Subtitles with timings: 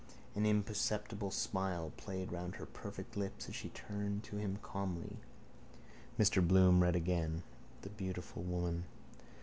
[0.33, 5.17] An imperceptible smile played round her perfect lips as she turned to him calmly.
[6.17, 7.43] Mr Bloom read again:
[7.83, 8.85] _The beautiful woman.